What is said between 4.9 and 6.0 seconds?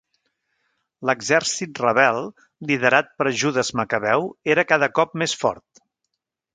cop més fort.